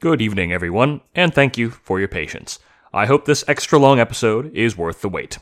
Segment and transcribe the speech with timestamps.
[0.00, 2.58] Good evening, everyone, and thank you for your patience.
[2.90, 5.36] I hope this extra long episode is worth the wait.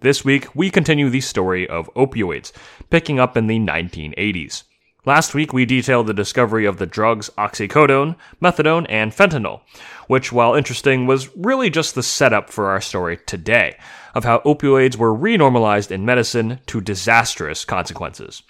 [0.00, 2.50] This week, we continue the story of opioids,
[2.90, 4.64] picking up in the 1980s.
[5.04, 9.60] Last week, we detailed the discovery of the drugs oxycodone, methadone, and fentanyl,
[10.08, 13.78] which, while interesting, was really just the setup for our story today
[14.16, 18.42] of how opioids were renormalized in medicine to disastrous consequences.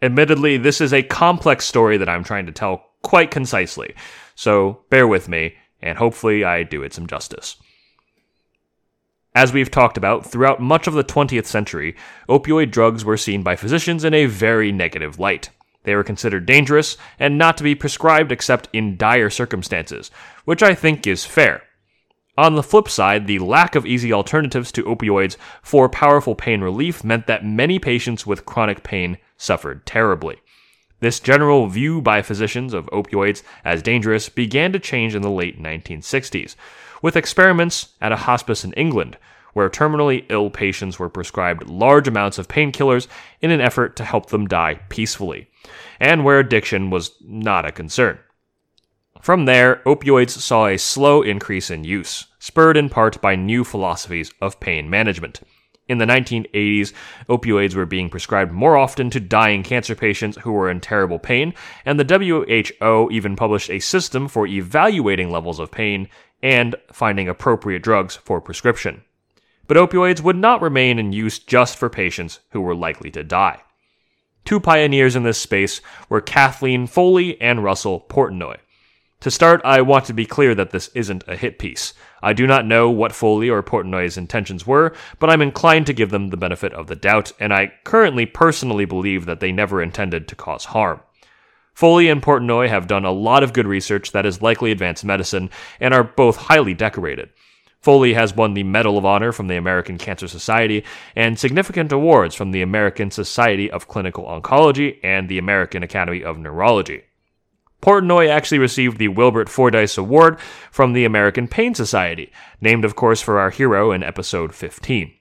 [0.00, 3.94] Admittedly, this is a complex story that I'm trying to tell quite concisely,
[4.34, 7.56] so bear with me, and hopefully I do it some justice.
[9.36, 11.96] As we've talked about, throughout much of the 20th century,
[12.28, 15.50] opioid drugs were seen by physicians in a very negative light.
[15.82, 20.10] They were considered dangerous and not to be prescribed except in dire circumstances,
[20.44, 21.62] which I think is fair.
[22.38, 27.04] On the flip side, the lack of easy alternatives to opioids for powerful pain relief
[27.04, 30.36] meant that many patients with chronic pain suffered terribly.
[31.04, 35.62] This general view by physicians of opioids as dangerous began to change in the late
[35.62, 36.56] 1960s,
[37.02, 39.18] with experiments at a hospice in England,
[39.52, 43.06] where terminally ill patients were prescribed large amounts of painkillers
[43.42, 45.46] in an effort to help them die peacefully,
[46.00, 48.18] and where addiction was not a concern.
[49.20, 54.32] From there, opioids saw a slow increase in use, spurred in part by new philosophies
[54.40, 55.42] of pain management.
[55.86, 56.92] In the 1980s,
[57.28, 61.52] opioids were being prescribed more often to dying cancer patients who were in terrible pain,
[61.84, 66.08] and the WHO even published a system for evaluating levels of pain
[66.42, 69.02] and finding appropriate drugs for prescription.
[69.66, 73.60] But opioids would not remain in use just for patients who were likely to die.
[74.44, 78.56] Two pioneers in this space were Kathleen Foley and Russell Portenoy.
[79.24, 81.94] To start, I want to be clear that this isn't a hit piece.
[82.22, 86.10] I do not know what Foley or Portenoy's intentions were, but I'm inclined to give
[86.10, 90.28] them the benefit of the doubt, and I currently personally believe that they never intended
[90.28, 91.00] to cause harm.
[91.72, 95.48] Foley and Portenoy have done a lot of good research that has likely advanced medicine
[95.80, 97.30] and are both highly decorated.
[97.80, 100.84] Foley has won the Medal of Honor from the American Cancer Society
[101.16, 106.36] and significant awards from the American Society of Clinical Oncology and the American Academy of
[106.36, 107.04] Neurology.
[107.84, 110.40] Portenoy actually received the Wilbert Fordyce Award
[110.70, 115.12] from the American Pain Society, named, of course, for our hero in episode 15.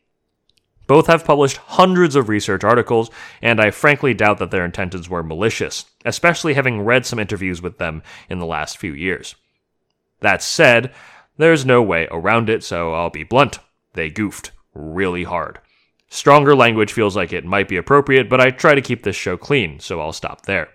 [0.87, 5.23] Both have published hundreds of research articles, and I frankly doubt that their intentions were
[5.23, 9.35] malicious, especially having read some interviews with them in the last few years.
[10.21, 10.93] That said,
[11.35, 13.59] there's no way around it, so I'll be blunt.
[13.91, 15.59] They goofed really hard.
[16.07, 19.35] Stronger language feels like it might be appropriate, but I try to keep this show
[19.35, 20.69] clean, so I'll stop there.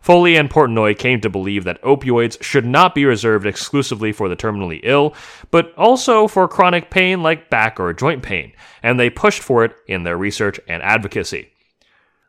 [0.00, 4.36] Foley and Portenoy came to believe that opioids should not be reserved exclusively for the
[4.36, 5.14] terminally ill,
[5.50, 9.74] but also for chronic pain like back or joint pain, and they pushed for it
[9.86, 11.50] in their research and advocacy.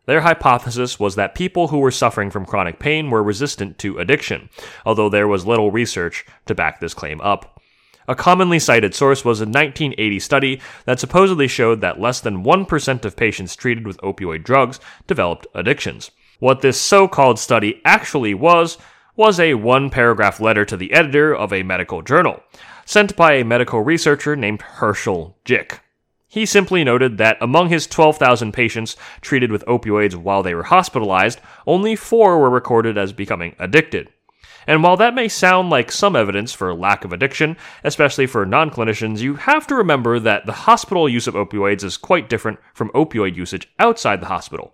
[0.05, 4.49] Their hypothesis was that people who were suffering from chronic pain were resistant to addiction,
[4.83, 7.61] although there was little research to back this claim up.
[8.07, 13.05] A commonly cited source was a 1980 study that supposedly showed that less than 1%
[13.05, 16.09] of patients treated with opioid drugs developed addictions.
[16.39, 18.77] What this so called study actually was,
[19.17, 22.41] was a one paragraph letter to the editor of a medical journal,
[22.85, 25.81] sent by a medical researcher named Hershel Jick.
[26.29, 31.41] He simply noted that among his 12,000 patients treated with opioids while they were hospitalized,
[31.67, 34.07] only four were recorded as becoming addicted.
[34.65, 38.69] And while that may sound like some evidence for lack of addiction, especially for non
[38.69, 42.91] clinicians, you have to remember that the hospital use of opioids is quite different from
[42.91, 44.73] opioid usage outside the hospital.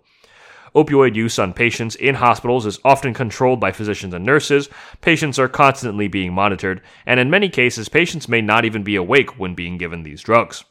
[0.76, 4.68] Opioid use on patients in hospitals is often controlled by physicians and nurses.
[5.00, 9.38] Patients are constantly being monitored, and in many cases, patients may not even be awake
[9.38, 10.64] when being given these drugs.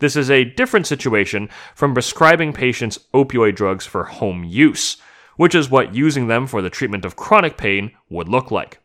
[0.00, 4.98] This is a different situation from prescribing patients opioid drugs for home use,
[5.38, 8.80] which is what using them for the treatment of chronic pain would look like.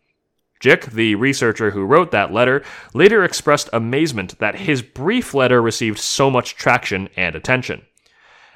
[0.61, 2.63] Jick, the researcher who wrote that letter,
[2.93, 7.81] later expressed amazement that his brief letter received so much traction and attention.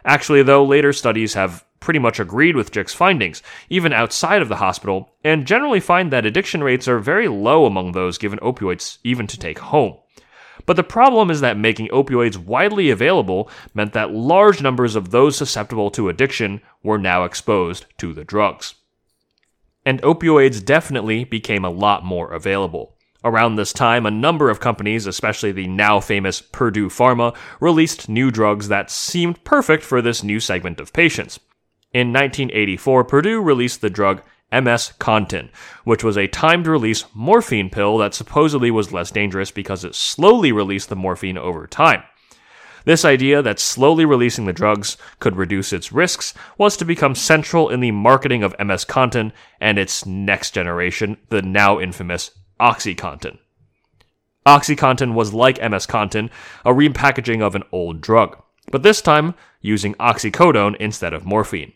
[0.06, 4.58] Actually, though, later studies have pretty much agreed with Jick's findings, even outside of the
[4.58, 9.26] hospital, and generally find that addiction rates are very low among those given opioids even
[9.26, 9.96] to take home.
[10.66, 15.38] But the problem is that making opioids widely available meant that large numbers of those
[15.38, 18.76] susceptible to addiction were now exposed to the drugs.
[19.86, 22.98] And opioids definitely became a lot more available.
[23.24, 28.30] Around this time, a number of companies, especially the now famous Purdue Pharma, released new
[28.30, 31.40] drugs that seemed perfect for this new segment of patients.
[31.98, 34.22] In 1984, Purdue released the drug
[34.52, 35.50] MS Contin,
[35.84, 40.52] which was a timed release morphine pill that supposedly was less dangerous because it slowly
[40.52, 42.04] released the morphine over time.
[42.86, 47.68] This idea that slowly releasing the drugs could reduce its risks was to become central
[47.68, 52.30] in the marketing of MS Contin and its next generation, the now infamous
[52.60, 53.40] OxyContin.
[54.46, 56.30] OxyContin was like MS Contin,
[56.64, 58.40] a repackaging of an old drug,
[58.70, 61.74] but this time using oxycodone instead of morphine.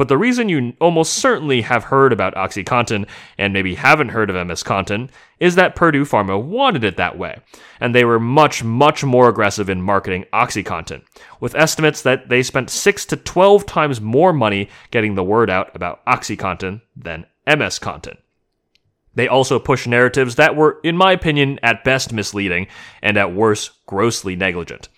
[0.00, 3.06] But the reason you almost certainly have heard about OxyContin
[3.36, 7.36] and maybe haven't heard of MS Contin is that Purdue Pharma wanted it that way,
[7.80, 11.02] and they were much, much more aggressive in marketing OxyContin,
[11.38, 15.76] with estimates that they spent 6 to 12 times more money getting the word out
[15.76, 18.16] about OxyContin than MS Contin.
[19.16, 22.68] They also pushed narratives that were, in my opinion, at best misleading
[23.02, 24.88] and at worst grossly negligent.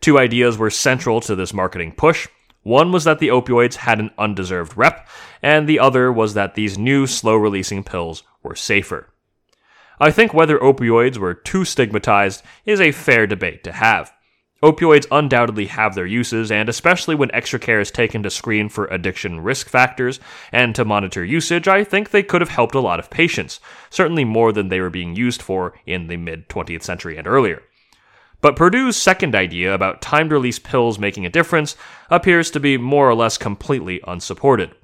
[0.00, 2.28] Two ideas were central to this marketing push
[2.62, 5.08] one was that the opioids had an undeserved rep,
[5.42, 9.08] and the other was that these new slow releasing pills were safer.
[9.98, 14.12] I think whether opioids were too stigmatized is a fair debate to have.
[14.62, 18.86] Opioids undoubtedly have their uses, and especially when extra care is taken to screen for
[18.86, 20.20] addiction risk factors
[20.52, 23.58] and to monitor usage, I think they could have helped a lot of patients,
[23.90, 27.62] certainly more than they were being used for in the mid 20th century and earlier.
[28.42, 31.76] But Purdue's second idea about timed release pills making a difference
[32.10, 34.74] appears to be more or less completely unsupported.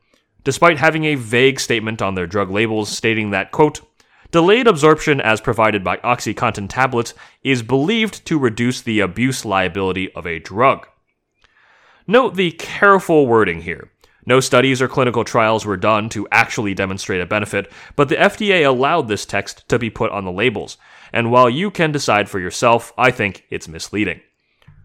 [0.45, 3.81] Despite having a vague statement on their drug labels stating that, quote,
[4.31, 10.25] delayed absorption as provided by OxyContin tablets is believed to reduce the abuse liability of
[10.25, 10.87] a drug.
[12.07, 13.91] Note the careful wording here.
[14.25, 18.65] No studies or clinical trials were done to actually demonstrate a benefit, but the FDA
[18.65, 20.77] allowed this text to be put on the labels,
[21.13, 24.21] and while you can decide for yourself, I think it's misleading.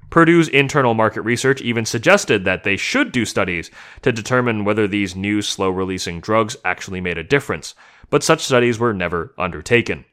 [0.09, 3.71] Purdue's internal market research even suggested that they should do studies
[4.03, 7.73] to determine whether these new slow releasing drugs actually made a difference,
[8.11, 10.05] but such studies were never undertaken.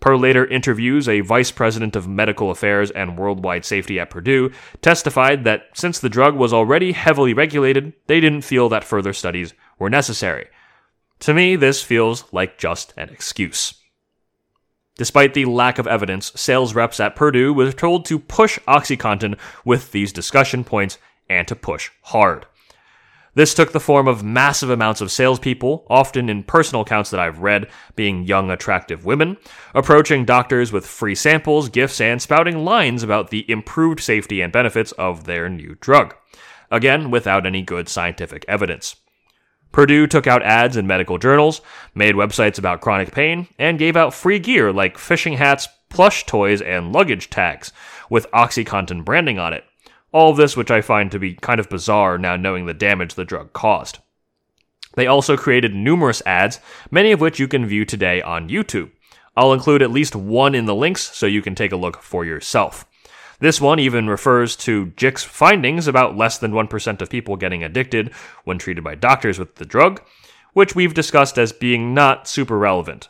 [0.00, 4.50] Per later interviews, a vice president of medical affairs and worldwide safety at Purdue
[4.80, 9.54] testified that since the drug was already heavily regulated, they didn't feel that further studies
[9.78, 10.48] were necessary.
[11.20, 13.74] To me, this feels like just an excuse.
[14.98, 19.92] Despite the lack of evidence, sales reps at Purdue were told to push OxyContin with
[19.92, 20.98] these discussion points
[21.30, 22.46] and to push hard.
[23.34, 27.38] This took the form of massive amounts of salespeople, often in personal accounts that I've
[27.38, 29.36] read, being young, attractive women,
[29.72, 34.90] approaching doctors with free samples, gifts, and spouting lines about the improved safety and benefits
[34.92, 36.16] of their new drug.
[36.72, 38.96] Again, without any good scientific evidence.
[39.72, 41.60] Purdue took out ads in medical journals,
[41.94, 46.60] made websites about chronic pain, and gave out free gear like fishing hats, plush toys,
[46.60, 47.72] and luggage tags,
[48.10, 49.64] with OxyContin branding on it.
[50.10, 53.14] All of this, which I find to be kind of bizarre now knowing the damage
[53.14, 53.98] the drug caused.
[54.94, 56.60] They also created numerous ads,
[56.90, 58.90] many of which you can view today on YouTube.
[59.36, 62.24] I'll include at least one in the links so you can take a look for
[62.24, 62.84] yourself.
[63.40, 68.12] This one even refers to Jick's findings about less than 1% of people getting addicted
[68.44, 70.02] when treated by doctors with the drug,
[70.54, 73.08] which we've discussed as being not super relevant.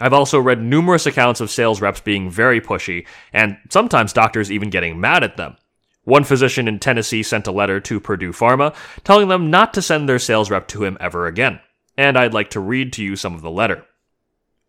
[0.00, 4.68] I've also read numerous accounts of sales reps being very pushy, and sometimes doctors even
[4.68, 5.56] getting mad at them.
[6.02, 8.74] One physician in Tennessee sent a letter to Purdue Pharma
[9.04, 11.60] telling them not to send their sales rep to him ever again.
[11.96, 13.86] And I'd like to read to you some of the letter.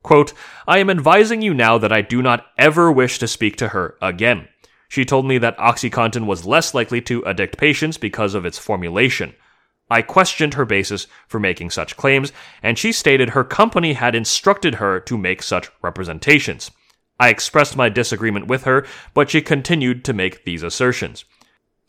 [0.04, 0.34] Quote,
[0.68, 3.98] I am advising you now that I do not ever wish to speak to her
[4.02, 4.48] again.
[4.96, 9.36] She told me that OxyContin was less likely to addict patients because of its formulation.
[9.90, 12.32] I questioned her basis for making such claims,
[12.64, 16.72] and she stated her company had instructed her to make such representations.
[17.20, 21.26] I expressed my disagreement with her, but she continued to make these assertions.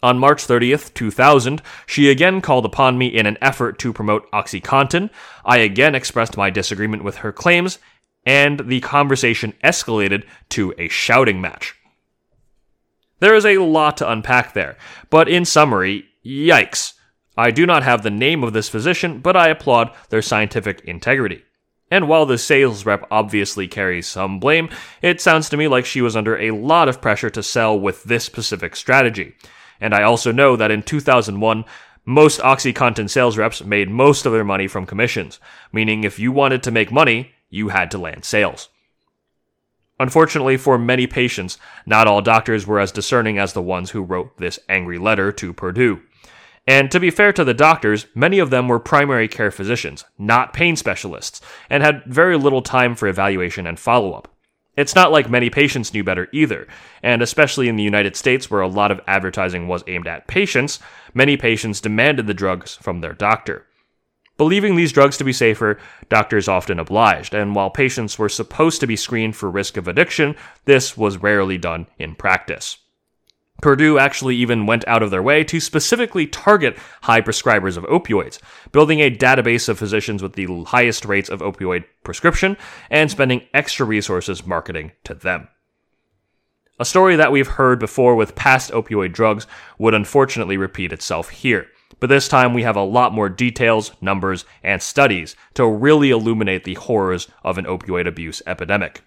[0.03, 5.11] On March 30th, 2000, she again called upon me in an effort to promote OxyContin.
[5.45, 7.79] I again expressed my disagreement with her claims,
[8.25, 11.77] and the conversation escalated to a shouting match.
[13.19, 14.77] There is a lot to unpack there,
[15.09, 16.93] but in summary, yikes.
[17.37, 21.43] I do not have the name of this physician, but I applaud their scientific integrity.
[21.91, 24.69] And while the sales rep obviously carries some blame,
[25.03, 28.03] it sounds to me like she was under a lot of pressure to sell with
[28.05, 29.35] this specific strategy.
[29.81, 31.65] And I also know that in 2001,
[32.05, 35.41] most OxyContin sales reps made most of their money from commissions,
[35.73, 38.69] meaning if you wanted to make money, you had to land sales.
[39.99, 44.37] Unfortunately for many patients, not all doctors were as discerning as the ones who wrote
[44.37, 46.03] this angry letter to Purdue.
[46.67, 50.53] And to be fair to the doctors, many of them were primary care physicians, not
[50.53, 54.29] pain specialists, and had very little time for evaluation and follow up.
[54.77, 56.67] It's not like many patients knew better either,
[57.03, 60.81] and especially in the United States where a lot of advertising was aimed at patients,
[61.15, 63.65] many patients demanded the drugs from their doctor.
[64.39, 65.79] Believing these drugs to be safer,
[66.11, 70.37] doctors often obliged, and while patients were supposed to be screened for risk of addiction,
[70.67, 72.77] this was rarely done in practice.
[73.63, 78.39] Purdue actually even went out of their way to specifically target high prescribers of opioids,
[78.71, 82.59] building a database of physicians with the highest rates of opioid prescription
[82.91, 85.49] and spending extra resources marketing to them.
[86.79, 89.47] A story that we've heard before with past opioid drugs
[89.79, 91.69] would unfortunately repeat itself here.
[91.99, 96.65] But this time we have a lot more details, numbers, and studies to really illuminate
[96.65, 99.03] the horrors of an opioid abuse epidemic.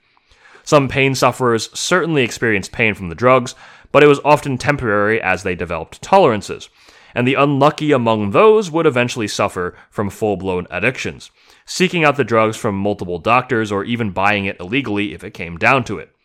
[0.64, 3.56] Some pain sufferers certainly experienced pain from the drugs,
[3.92, 6.70] but it was often temporary as they developed tolerances.
[7.16, 11.32] And the unlucky among those would eventually suffer from full blown addictions,
[11.66, 15.58] seeking out the drugs from multiple doctors or even buying it illegally if it came
[15.58, 16.16] down to it.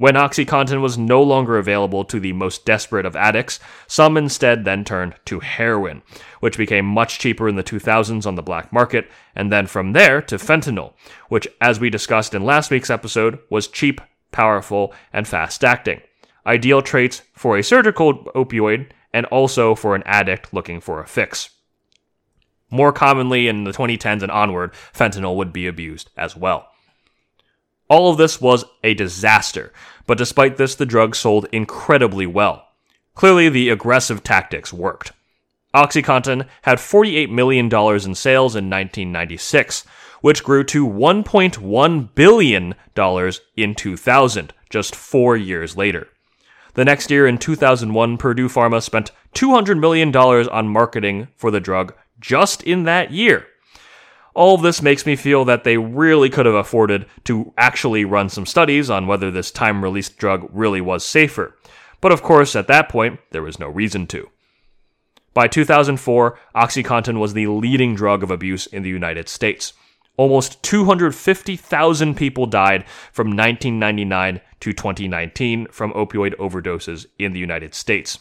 [0.00, 4.82] When OxyContin was no longer available to the most desperate of addicts, some instead then
[4.82, 6.00] turned to heroin,
[6.40, 10.22] which became much cheaper in the 2000s on the black market, and then from there
[10.22, 10.94] to fentanyl,
[11.28, 14.00] which, as we discussed in last week's episode, was cheap,
[14.32, 16.00] powerful, and fast acting.
[16.46, 21.50] Ideal traits for a surgical opioid and also for an addict looking for a fix.
[22.70, 26.69] More commonly in the 2010s and onward, fentanyl would be abused as well.
[27.90, 29.72] All of this was a disaster,
[30.06, 32.68] but despite this, the drug sold incredibly well.
[33.16, 35.10] Clearly, the aggressive tactics worked.
[35.74, 39.84] OxyContin had $48 million in sales in 1996,
[40.20, 42.74] which grew to $1.1 billion
[43.56, 46.06] in 2000, just four years later.
[46.74, 51.94] The next year, in 2001, Purdue Pharma spent $200 million on marketing for the drug
[52.20, 53.46] just in that year.
[54.40, 58.30] All of this makes me feel that they really could have afforded to actually run
[58.30, 61.54] some studies on whether this time released drug really was safer.
[62.00, 64.30] But of course, at that point, there was no reason to.
[65.34, 69.74] By 2004, OxyContin was the leading drug of abuse in the United States.
[70.16, 78.18] Almost 250,000 people died from 1999 to 2019 from opioid overdoses in the United States.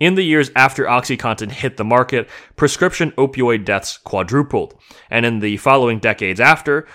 [0.00, 4.78] In the years after OxyContin hit the market, prescription opioid deaths quadrupled,
[5.10, 6.86] and in the following decades after,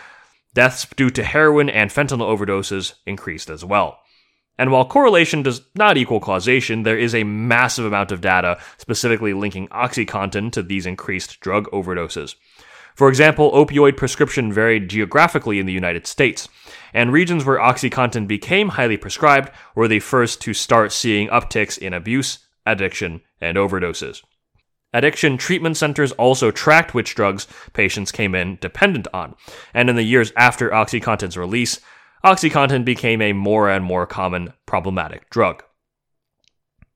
[0.53, 4.00] deaths due to heroin and fentanyl overdoses increased as well.
[4.57, 9.33] And while correlation does not equal causation, there is a massive amount of data specifically
[9.33, 12.36] linking OxyContin to these increased drug overdoses.
[12.95, 16.48] For example, opioid prescription varied geographically in the United States,
[16.93, 21.93] and regions where OxyContin became highly prescribed were the first to start seeing upticks in
[21.93, 24.22] abuse, addiction, and overdoses.
[24.93, 29.36] Addiction treatment centers also tracked which drugs patients came in dependent on,
[29.74, 31.79] and in the years after OxyContin's release,
[32.24, 35.63] OxyContin became a more and more common problematic drug.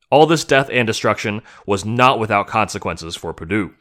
[0.10, 3.74] All this death and destruction was not without consequences for Purdue.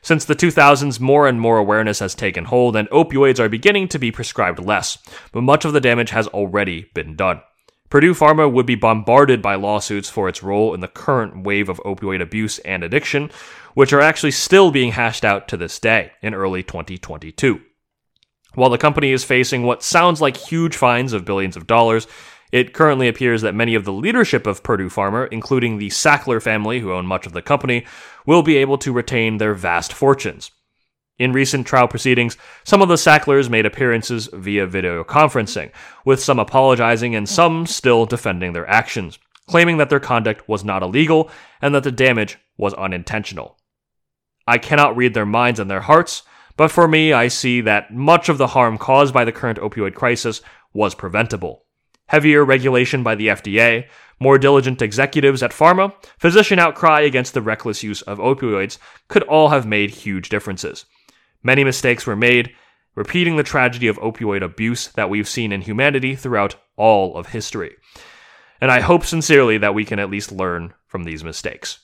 [0.00, 3.98] Since the 2000s, more and more awareness has taken hold, and opioids are beginning to
[3.98, 4.98] be prescribed less,
[5.32, 7.42] but much of the damage has already been done.
[7.90, 11.80] Purdue Pharma would be bombarded by lawsuits for its role in the current wave of
[11.86, 13.30] opioid abuse and addiction,
[13.74, 17.62] which are actually still being hashed out to this day in early 2022.
[18.54, 22.06] While the company is facing what sounds like huge fines of billions of dollars,
[22.52, 26.80] it currently appears that many of the leadership of Purdue Pharma, including the Sackler family
[26.80, 27.86] who own much of the company,
[28.26, 30.50] will be able to retain their vast fortunes.
[31.18, 35.72] In recent trial proceedings, some of the Sacklers made appearances via video conferencing,
[36.04, 40.82] with some apologizing and some still defending their actions, claiming that their conduct was not
[40.82, 41.28] illegal
[41.60, 43.58] and that the damage was unintentional.
[44.46, 46.22] I cannot read their minds and their hearts,
[46.56, 49.94] but for me, I see that much of the harm caused by the current opioid
[49.94, 50.40] crisis
[50.72, 51.64] was preventable.
[52.06, 53.86] Heavier regulation by the FDA,
[54.20, 59.48] more diligent executives at pharma, physician outcry against the reckless use of opioids could all
[59.48, 60.84] have made huge differences.
[61.42, 62.52] Many mistakes were made,
[62.94, 67.76] repeating the tragedy of opioid abuse that we've seen in humanity throughout all of history.
[68.60, 71.78] And I hope sincerely that we can at least learn from these mistakes.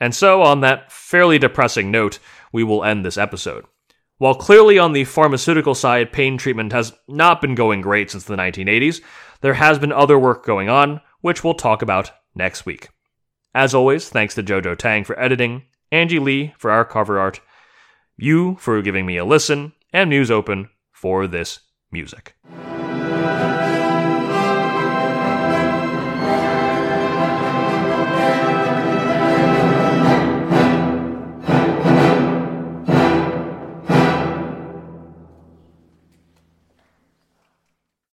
[0.00, 2.18] And so, on that fairly depressing note,
[2.52, 3.66] we will end this episode.
[4.16, 8.36] While clearly on the pharmaceutical side, pain treatment has not been going great since the
[8.36, 9.02] 1980s,
[9.40, 12.88] there has been other work going on, which we'll talk about next week.
[13.54, 17.40] As always, thanks to Jojo Tang for editing, Angie Lee for our cover art,
[18.22, 21.60] you for giving me a listen, and News Open for this
[21.90, 22.34] music.